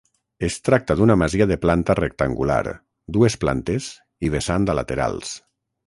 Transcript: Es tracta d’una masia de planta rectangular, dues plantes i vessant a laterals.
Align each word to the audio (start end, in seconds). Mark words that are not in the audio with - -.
Es 0.45 0.55
tracta 0.69 0.95
d’una 1.01 1.17
masia 1.23 1.47
de 1.51 1.57
planta 1.67 1.97
rectangular, 2.01 2.65
dues 3.19 3.39
plantes 3.45 3.93
i 4.29 4.35
vessant 4.39 4.71
a 4.75 4.79
laterals. 4.83 5.41